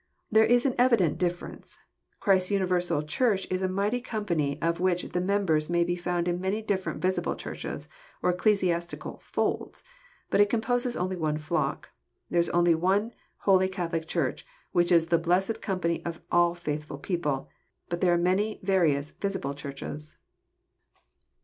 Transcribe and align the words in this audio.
There 0.31 0.45
is 0.45 0.65
an 0.65 0.73
evident 0.79 1.19
difference. 1.19 1.77
Clirist's 2.19 2.49
universal 2.49 3.03
Church 3.03 3.45
is 3.51 3.61
a 3.61 3.67
mighty 3.67 4.01
company 4.01 4.59
of 4.59 4.79
which 4.79 5.03
the 5.03 5.21
members 5.21 5.69
may 5.69 5.83
be 5.83 5.95
found 5.95 6.27
in 6.27 6.41
many 6.41 6.63
different 6.63 6.99
visible 6.99 7.35
Churches, 7.35 7.87
or 8.23 8.31
ecclesiastical 8.31 9.19
"folds:" 9.19 9.83
but 10.31 10.41
it 10.41 10.49
composes 10.49 10.97
only 10.97 11.15
one 11.15 11.37
"flock." 11.37 11.91
There 12.31 12.39
is 12.41 12.49
only" 12.49 12.73
one 12.89 13.11
Holy 13.45 13.67
Catholic 13.69 14.07
Church," 14.07 14.43
which 14.71 14.91
is 14.91 15.05
the 15.05 15.19
blessed 15.19 15.61
company 15.61 16.03
of 16.03 16.19
all 16.31 16.55
faithful 16.55 16.97
people; 16.97 17.47
but 17.87 18.01
there 18.01 18.11
are 18.11 18.17
many 18.17 18.59
various 18.63 19.11
visible 19.11 19.53
Churches. 19.53 20.17